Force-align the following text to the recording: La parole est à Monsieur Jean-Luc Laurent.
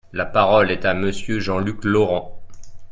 La 0.13 0.25
parole 0.25 0.71
est 0.71 0.83
à 0.85 0.95
Monsieur 0.95 1.39
Jean-Luc 1.39 1.83
Laurent. 1.85 2.41